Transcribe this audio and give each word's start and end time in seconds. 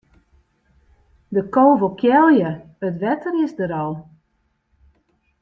De 1.33 1.41
ko 1.53 1.63
wol 1.79 1.93
kealje, 2.01 2.51
it 2.87 2.95
wetter 3.01 3.33
is 3.45 3.53
der 3.57 3.71
al. 3.81 3.93